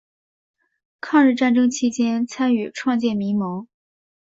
[0.99, 3.67] 抗日战争期间参与创建民盟。